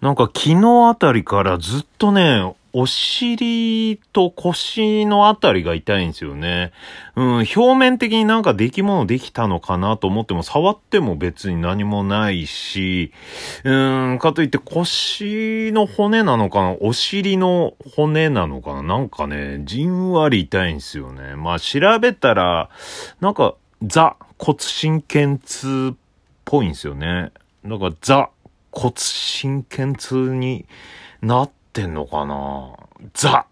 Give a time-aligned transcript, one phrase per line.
[0.00, 6.72] なんか昨日あたりからずっとね、お尻と腰のあたりが痛いんですよね。
[7.16, 13.12] うん、表面的になんか出来物できたのかなと思っても、触っても別に何もないし、
[13.64, 21.34] うん、かといって腰の骨なのかなお尻の骨なのかななんかね、じんわり痛いんですよね。
[21.34, 22.70] まあ調べたら、
[23.20, 25.96] なんか、ザ骨神経痛っ
[26.44, 27.32] ぽいんですよね。
[27.64, 28.30] だかザ
[28.70, 30.66] 骨神経痛に
[31.22, 32.74] なってんのかな？
[33.14, 33.46] ザ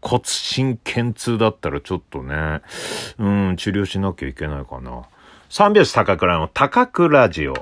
[0.00, 2.62] 骨神経痛だったらちょっとね、
[3.18, 5.02] うん、治療しなきゃいけないかな。
[5.48, 7.54] 三拍子高倉の高倉ジオ。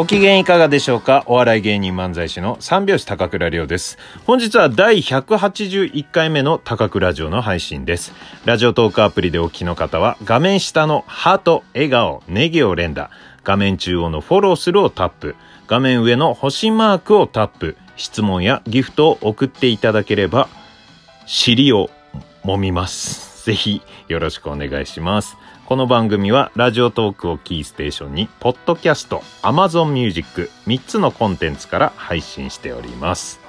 [0.00, 1.24] ご機嫌いかがでしょうか？
[1.26, 3.98] お笑い芸人漫才師の三拍子高倉涼です。
[4.24, 8.14] 本日は第181回目の高倉城の配信です。
[8.46, 13.10] ラジオトークアプリでお聞きの方は画面下のハート、笑顔、ネギを連打、
[13.44, 20.48] 画面中央のフォローするをタップ、画面上の星マークをタップ、質問やギフトを送っていただければ、
[21.26, 21.90] 尻を
[22.42, 23.29] 揉みます。
[23.44, 25.36] ぜひよろしくお願いします。
[25.66, 33.40] この番組はラジオトークをキーステーションに、ポッドキャスト、アマゾンミュージック、3つのコンテンツから配信しております。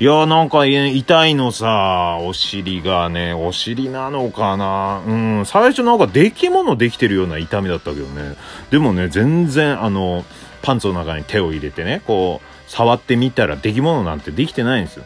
[0.00, 8.36] いやーなんか痛いのさ、お尻がね、お尻なのかなうん、最初なんか出来物できてるような痛みだったけどね。
[8.70, 10.24] でもね、全然あの、
[10.62, 15.04] パンツの中に手を入れてね、こう、触ってみたら出来物なんてできてないんですよ。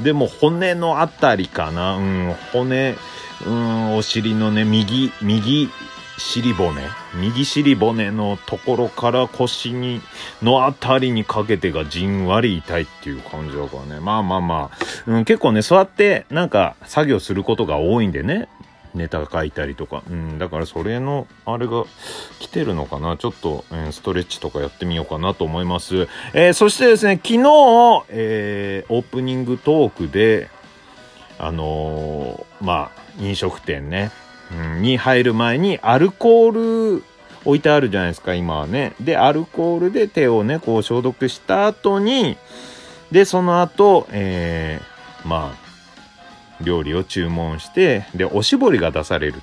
[0.00, 2.96] でも骨のあたりかなうん、骨、
[3.46, 5.68] うん、お尻のね、右、右
[6.18, 6.80] 尻骨
[7.14, 10.00] 右尻骨のところから腰に
[10.42, 14.00] のあたりにかけてがじんわり痛いっていう感じだからね。
[14.00, 18.48] まあまあまあ、うん、結構ね座ってなんか作業することが多いんでね。
[18.94, 21.84] ネタ書いたりとか、うん、だからそれのあれが
[22.40, 23.16] 来てるのかな。
[23.16, 27.38] ちょっと、えー、ストレッチとかやってみようかなと思います、えー、そしてですね昨日、
[28.10, 30.50] えー、オープニングトークで
[31.38, 34.10] あのまあ飲食店ね
[34.52, 37.04] うんに入る前にアルコール
[37.44, 38.94] 置いてあるじゃないですか、今はね。
[39.00, 42.36] で、アルコールで手をね、こう消毒した後に、
[43.10, 49.42] で、その後、えー、まあ、料理を注文して、で、おしぼりが出される。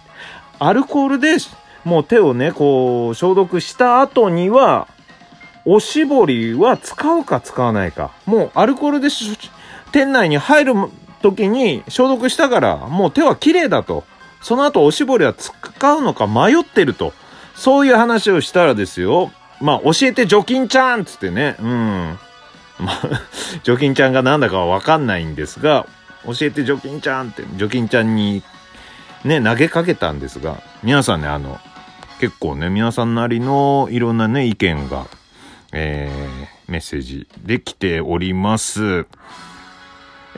[0.60, 1.38] アルコールで
[1.84, 4.88] もう手をね、こう消毒した後には、
[5.66, 8.12] おしぼりは使うか使わないか。
[8.26, 9.10] もうアルコールで
[9.92, 10.74] 店内に入る
[11.22, 14.04] 時に消毒したから、もう手は綺麗だと。
[14.42, 17.14] その後おしぼりは使うのか迷ってると。
[17.56, 19.32] そういう話をしたらですよ。
[19.60, 21.58] まあ、教えて除菌ちゃんつってね。
[21.60, 22.20] うん。
[22.80, 23.22] まあ、
[23.64, 25.86] 除菌ちゃんがなんだかわかんないんですが、
[26.26, 28.44] 教えて除菌ちゃんって、除菌ちゃんに
[29.26, 31.60] ね、投げかけたんですが、皆さんね、あの、
[32.20, 35.08] 結構ね、皆さんなりのいろんなね、意見が、
[35.74, 39.06] えー、メッセージできております。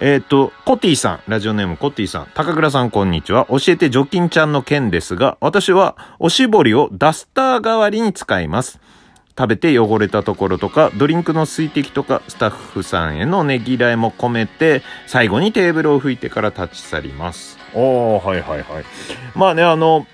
[0.04, 3.46] えっ、ー、と、コティさん、ラジオネームコティさん、高倉さんこんにちは。
[3.52, 8.80] 教えて除菌ちゃんの件ですが、私はおしぼりをダスター代わりに使います。
[9.38, 17.60] 食べて汚れたところとか、ドリンクの水滴とか、スタッフさんへのねぎらいも込めて、最後にテーブルを拭いてから立ち去ります。
[17.76, 18.84] おー、はいはいはい。
[19.36, 20.08] まあね、あの、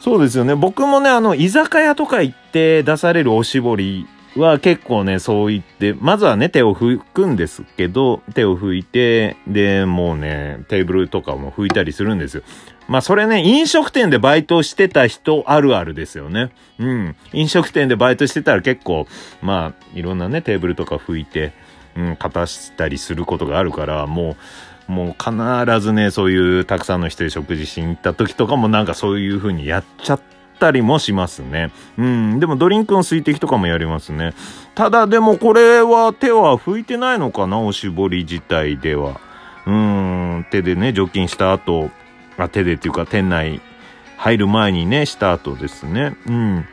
[0.00, 0.54] そうですよね。
[0.54, 4.06] 僕もね、あの、居酒屋とか行って出されるおしぼり
[4.36, 12.42] は結構ね、そう言って、まずはね、手を拭くんですけど、手を拭いて、で、もうね、テーブルとかも拭いたりするんですよ。
[12.88, 16.50] まあそれね、飲食店でバイトしてた人あるあるですよね。
[16.78, 17.16] うん。
[17.32, 19.06] 飲食店でバイトしてたら結構、
[19.42, 21.52] まあ、いろんなね、テーブルとか拭いて、
[21.96, 24.36] うん、片したりすることがあるから、も
[24.88, 31.70] う、もう必ずね、そういうたくさんの人で食事しに行った時とかもなんかそういう風にやっちゃって、ったりもしますね。
[31.96, 32.40] うん。
[32.40, 34.34] でもドリンクの水滴とかもやりますね。
[34.74, 39.20] ただでもこれは手は拭いてないのかなおしぼり自体では。
[39.66, 40.46] うん。
[40.50, 41.90] 手でね、除菌した後、
[42.36, 43.60] あ、手でっていうか店内
[44.16, 46.16] 入る前にね、した後ですね。
[46.26, 46.64] うん。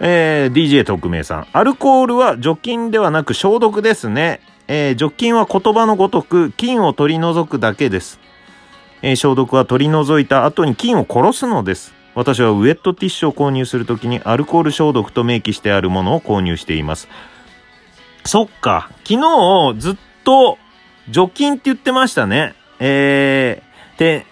[0.00, 1.46] えー、DJ 特命さん。
[1.52, 4.40] アルコールは除菌ではなく消毒ですね。
[4.66, 8.20] えー、除菌は言葉のごとく菌を取り除くだけです。
[9.02, 11.94] えー、消毒は取り除いた後に菌を殺すのです。
[12.14, 17.08] 私はウェットティッシュを購入するときにアルコール消毒と明記してあるものを購入しています。
[18.24, 18.90] そっか。
[19.04, 20.58] 昨日ずっと
[21.10, 22.54] 除菌って言ってましたね。
[22.78, 24.26] えー、で、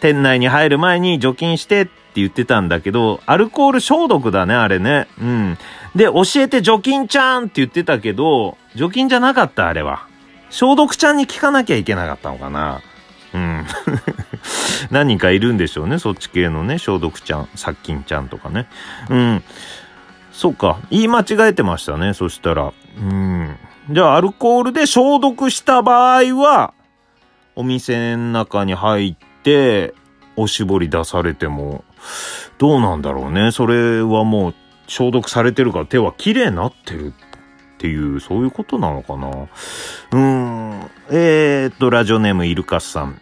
[0.00, 5.08] 店内に入る前に除菌してって言ってたんだけど、アルコール消毒だね、あれね。
[5.20, 5.58] うん。
[5.94, 10.06] で、教えて除菌ちゃんって言ってたけど、除菌じゃなかった、あれは。
[10.50, 12.80] 消毒ちゃんに聞かなきゃいけなかったのかな。
[13.34, 13.66] うん。
[14.90, 18.66] 何人かいるんでしょうね、そっち系のね、消毒ちゃん、殺菌ちゃんとかね。
[19.10, 19.42] うん。
[20.32, 20.78] そうか。
[20.90, 22.72] 言い間違えてましたね、そしたら。
[23.00, 23.56] うん。
[23.90, 26.72] じゃあ、アルコールで消毒した場合は、
[27.56, 29.94] お店の中に入って、
[30.36, 31.84] おしぼり出されても、
[32.58, 33.50] どうなんだろうね。
[33.50, 34.54] それはもう
[34.86, 37.12] 消毒されてるから手は綺麗になってる
[37.78, 39.28] っていう、そういうことなのかな？
[39.28, 40.90] うーん。
[41.10, 43.20] えー、っと、ラジオネームイルカさん。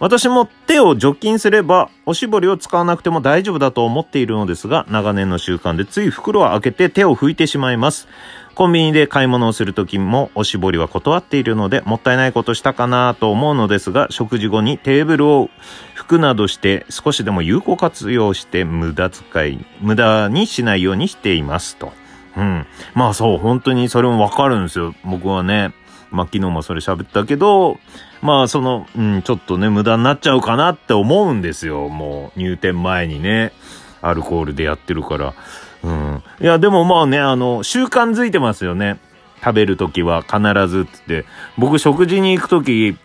[0.00, 8.08] 私も手を除菌すれば、おしぼりを使わなくても大丈夫だと思っているのですが、長年の習慣でつい袋を開けて手を拭いてしまいます。
[8.54, 15.50] コンビニで買い物をするときもおしぼりは断っているのでもったいないことしたかなと思うのですが食事後にテーブルを
[15.96, 21.92] 拭くなどして少しでも有効活用して無駄遣い、無駄にしないようにしていますと。
[22.36, 22.66] うん。
[22.94, 24.94] まあそう、本当にそれもわかるんですよ。
[25.04, 25.72] 僕はね。
[26.10, 27.78] まあ昨日もそれ喋ったけど、
[28.22, 31.88] まあその、うん、ちょっとね、無駄になっちゃうかなって思うんですよ。
[31.88, 33.52] もう入店前にね、
[34.00, 35.34] アルコールでやってるから。
[35.82, 36.22] うん。
[36.40, 38.98] いや、でもまあね、あの、習慣づいてますよね。
[39.42, 40.38] 食べるときは必
[40.68, 41.26] ずって。
[41.58, 42.96] 僕食事に行くとき、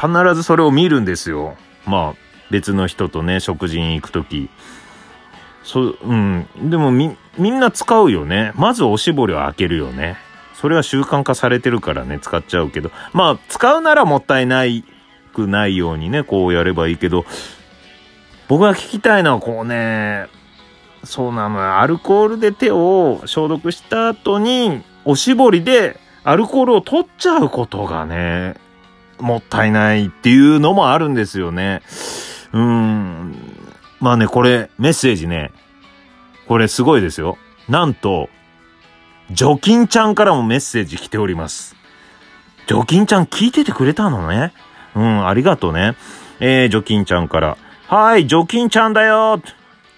[0.00, 1.56] 必ずそれを見るんですよ。
[1.86, 4.48] まあ、別の人とね、食事に行くとき。
[5.64, 6.46] そ、うん。
[6.62, 8.52] でもみ、みんな使うよね。
[8.56, 10.16] まずおしぼりを開けるよね。
[10.54, 12.90] それは習慣化されてるからね、使っちゃうけど。
[13.12, 14.84] まあ、使うならもったいない
[15.32, 17.24] くないようにね、こうやればいいけど、
[18.48, 20.26] 僕が聞きたいのはこうね、
[21.04, 21.78] そうなのよ。
[21.78, 28.56] アルコールで手を消毒した後に、おしぼりでアルコールを取っちゃうことがね、
[29.18, 31.82] もったいないっていうのもあるんですよね。
[32.52, 33.34] うん。
[34.00, 35.52] まあね、これ、メッセージね、
[36.50, 37.38] これすごいですよ。
[37.68, 38.28] なんと、
[39.30, 41.76] 除菌ちゃんからもメッセージ来ております。
[42.66, 44.52] 除菌ちゃん聞いててくれたのね。
[44.96, 45.94] うん、ありがとうね。
[46.40, 47.56] えー、除菌ちゃんから。
[47.86, 49.40] はい、除菌ちゃんだよ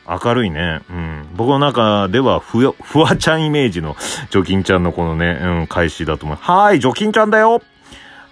[0.07, 0.83] 明るいね。
[0.91, 1.27] うん。
[1.37, 3.97] 僕の中ではふわ、ふわちゃんイメージの
[4.29, 6.39] 除菌ちゃんのこのね、うん、開始だと思う。
[6.39, 7.63] はい、除菌ちゃんだよ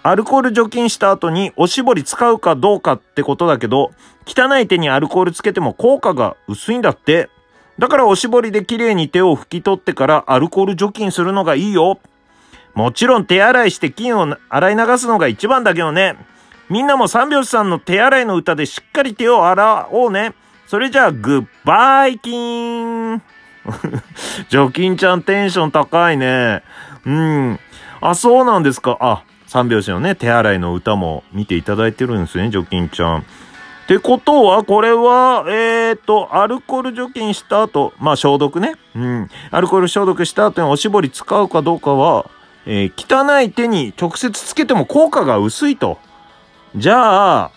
[0.02, 3.92] アルコール除菌した後におしぼり使うかどうかってことだけど、
[4.26, 7.30] 汚い手にアルコールつけても効果が薄いんだって。
[7.80, 11.98] だからおしぼりで綺麗に手を拭き取ってからアルコール除菌するのがいいよ。
[12.74, 16.16] もちろん手洗いして菌を洗い流すのが一番だけどね。
[16.68, 20.34] みんなも三拍子さんの手洗いの歌でしっかり手を洗おうね。
[20.66, 23.22] それじゃあ、グッバイキン
[24.50, 26.62] 除菌ちゃんテンション高いね。
[27.06, 27.58] うん。
[28.02, 28.98] あ、そうなんですか。
[29.00, 33.24] あ、三拍子のね、手洗いの歌も見ていただいてるんですね、除菌ちゃん。
[33.90, 38.74] ってことは、これは、えっ、ー、と、アルコール除菌した後、まあ消毒ね。
[38.94, 39.28] うん。
[39.50, 42.30] アルコール消毒した後におしぼり使うかどうかは、
[42.66, 45.98] えー、汚い手に直接つけても効果が薄いと。
[46.76, 47.50] じゃあ、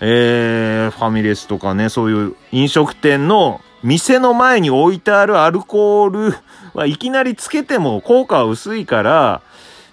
[0.00, 6.36] えー、ファミレスとかね、そういう飲食店の店の前に置いてあるアルコール
[6.74, 9.42] はいきなりつけても効果は薄いから、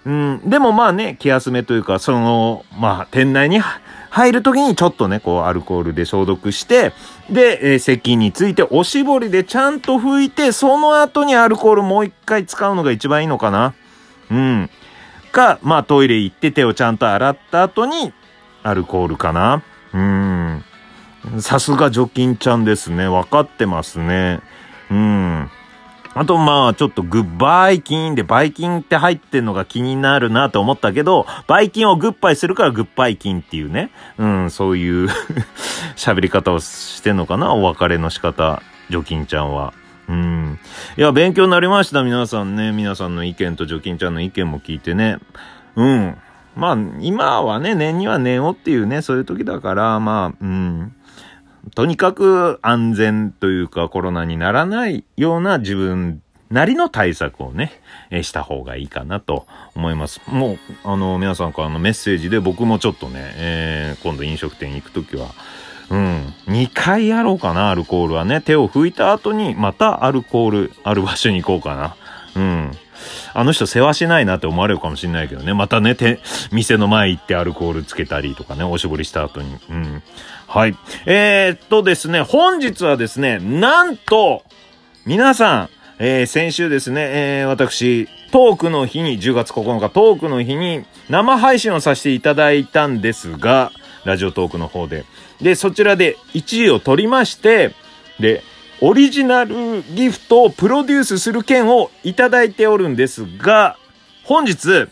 [0.06, 3.60] うん、でもまあね、気休めというか、その、まあ、店内に
[4.10, 6.94] 入るときにちょっとね、こう、アルコールで消毒して、
[7.30, 13.74] で、えー、席についておしぼりでちゃんと拭いて、その後にアルコールもう一回使うのが一番いいのかな。
[14.32, 14.70] うん。
[15.32, 18.14] か、まあ、トイレ行って手をちゃんと洗った後に、
[18.64, 19.64] アルコールかな。
[19.94, 20.64] うん。
[21.40, 23.08] さすが除菌ちゃんですね。
[23.08, 24.42] 分かってますね。
[24.90, 25.52] うん。
[26.20, 33.90] あとまあちょっとグッバイキンでバイキンって入ってんのが気になるなと思ったけど、バイキンをグッバイするからグッバイキンっていうね。
[34.18, 35.08] うん、そういう
[35.96, 39.72] 喋り方をしてんのかなお別れの仕方、除菌ちゃんは。
[40.10, 40.60] うん。
[40.98, 42.74] いや、勉強になりました、皆さんね。
[42.74, 45.20] 皆さんの意見と除菌ちゃんの意見も聞いてね。
[45.78, 46.18] うん。
[46.58, 50.94] まあ、今はね、年には年をっていうね、そういう時だから、まあ、うん。
[51.76, 57.72] とにかく安全というかコロナにならないような自分なりの対策をね、
[58.10, 59.46] えした方がいいかなと
[59.76, 60.20] 思います。
[60.28, 65.30] もう、あの、皆さんからのメッセージで僕もちょっとね、えー、今度飲食店行くときは、
[65.92, 68.42] うん、2回やろうかな、アルコールはね。
[68.42, 71.96] 手を拭いた後に、またアルコール、ある場所に行こうかな。
[72.36, 72.72] うん。
[73.34, 75.54] あの人世話しないなって思われるかもしれないけどね。
[75.54, 76.20] またね、て、
[76.52, 79.58] 店の前行ってアルコールつけたりとかね、おしぼりした後に。
[79.70, 80.04] うん。
[80.48, 80.76] はい。
[81.06, 84.44] えー、っとですね、本日はですね、なんと、
[85.06, 85.70] 皆さん、
[86.00, 93.72] えー、先週ですね、えー、私、トークの日に、10月9日トークの日に生配信をさせていただいたんですが、
[94.06, 95.06] ラジオトークの方で。
[95.42, 97.74] で、そちらで1位を取りまして、
[98.20, 98.44] で、
[98.82, 103.78] オリジナルギフトをプロデュースする件をいただいておるんですが、
[104.24, 104.88] 本日、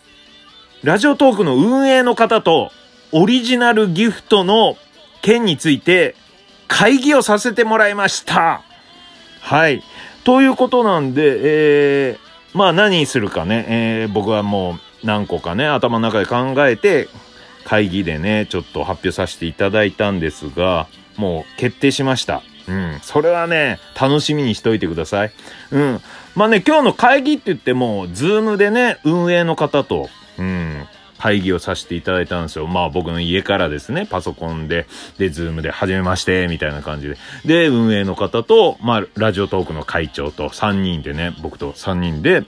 [0.82, 2.70] ラジオトークの運営の方と
[3.12, 4.76] オリジナルギフトの
[5.22, 6.14] 件について
[6.68, 8.62] 会議をさせてもらいました。
[9.40, 9.82] はい。
[10.24, 17.08] ということなんで、えー、まあ何するかね、えー、僕はもう何個かね、頭の中で考えて、
[17.64, 22.42] 会議でね、ちょっと発表させていただいたんですが、もう決定しました。
[22.68, 22.98] うん。
[23.02, 25.32] それはね、楽しみにしといてください。
[25.72, 26.00] うん。
[26.34, 30.08] まあね、今日の会議って言っても、 Zoom でね、運営の方と、
[30.38, 30.86] うん、
[31.18, 32.66] 会議をさせていただいたんですよ。
[32.66, 34.86] まあ僕の家からですね、パソコンで、
[35.18, 37.16] で、 Zoom で、始めまして、みたいな感じで。
[37.44, 42.44] で、運営の方と、まあ、ラジオトークの会長と3人でね、僕と3人で、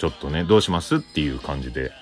[0.00, 0.96] ちょっとね、どうします？
[0.96, 1.92] っていう感じで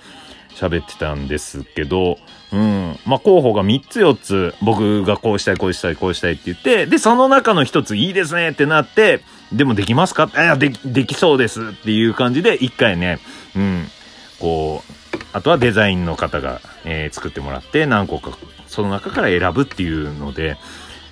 [0.58, 2.18] 喋ってたんですけど、
[2.52, 2.98] うん。
[3.06, 9.22] まあ、候補が3つ4つ、僕がこうしたい、こうしたい、こうしたいって言って、で、その中の1ついいですねってなって、
[9.52, 10.30] でもできますか？
[10.34, 13.18] いや、で、できそうですっていう感じで、一回ね、
[13.54, 13.86] うん、
[14.40, 14.92] こう、
[15.32, 18.36] あとはデザインの方が、えー、作ってもらって何個か
[18.66, 20.56] その中から選ぶっていうので、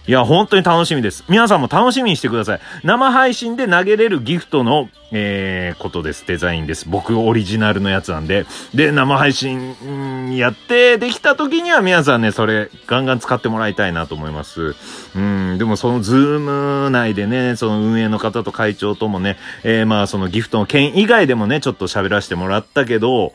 [0.08, 1.24] いや、本当に楽しみです。
[1.28, 2.60] 皆さんも楽しみにしてください。
[2.84, 6.24] 生配信で投げれるギフトの、えー、ことです。
[6.28, 6.88] デザインです。
[6.88, 8.46] 僕オリジナルのやつなんで。
[8.72, 14.76] で、生配信やってできた時には皆さんね、それガンガン使ってもらいたいなと思います。
[15.16, 23.32] うん、でもそのズーム内でね、その運営の方と会長ともね、えー、まあそのギフトの件以外でもね、ちょっと喋らせてもらったけど、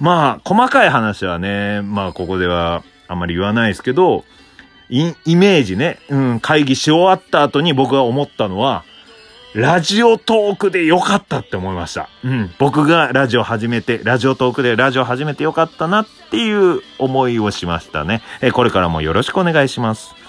[0.00, 4.24] まあ細かい話はね、まあここではあんまり言わないですけど、
[4.90, 8.84] イメージね、うん、会議し終わった後に僕が思ったのは、
[9.54, 12.08] ラジオトークでよかったって思いました。
[12.22, 12.50] うん。
[12.58, 18.22] 僕がラジオ始めて、ラジオトークでラジオ始めてよかったなっていう思いをしましたね。
[18.40, 20.14] えこれからもよろしくお願いします。